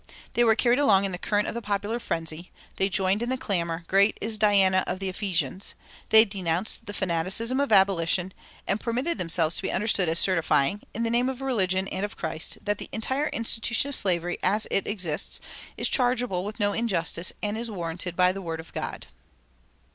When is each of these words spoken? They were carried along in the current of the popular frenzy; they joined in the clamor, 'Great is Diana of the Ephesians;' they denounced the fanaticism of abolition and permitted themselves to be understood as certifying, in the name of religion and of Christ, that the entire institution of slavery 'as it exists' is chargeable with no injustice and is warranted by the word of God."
They 0.33 0.43
were 0.43 0.55
carried 0.55 0.79
along 0.79 1.05
in 1.05 1.11
the 1.11 1.19
current 1.19 1.47
of 1.47 1.53
the 1.53 1.61
popular 1.61 1.99
frenzy; 1.99 2.49
they 2.77 2.89
joined 2.89 3.21
in 3.21 3.29
the 3.29 3.37
clamor, 3.37 3.83
'Great 3.87 4.17
is 4.19 4.39
Diana 4.39 4.83
of 4.87 4.97
the 4.97 5.09
Ephesians;' 5.09 5.75
they 6.09 6.25
denounced 6.25 6.87
the 6.87 6.93
fanaticism 6.95 7.59
of 7.59 7.71
abolition 7.71 8.33
and 8.65 8.79
permitted 8.79 9.19
themselves 9.19 9.57
to 9.57 9.61
be 9.61 9.71
understood 9.71 10.09
as 10.09 10.17
certifying, 10.17 10.81
in 10.95 11.03
the 11.03 11.11
name 11.11 11.29
of 11.29 11.39
religion 11.39 11.87
and 11.89 12.03
of 12.03 12.17
Christ, 12.17 12.57
that 12.65 12.79
the 12.79 12.89
entire 12.91 13.27
institution 13.27 13.89
of 13.89 13.95
slavery 13.95 14.39
'as 14.41 14.65
it 14.71 14.87
exists' 14.87 15.39
is 15.77 15.87
chargeable 15.87 16.43
with 16.43 16.59
no 16.59 16.73
injustice 16.73 17.31
and 17.43 17.55
is 17.55 17.69
warranted 17.69 18.15
by 18.15 18.31
the 18.31 18.41
word 18.41 18.59
of 18.59 18.73
God." 18.73 19.05